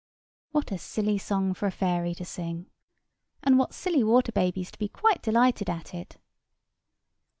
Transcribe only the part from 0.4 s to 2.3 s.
What a silly song for a fairy to